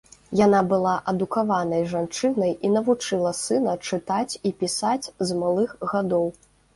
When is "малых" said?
5.43-5.77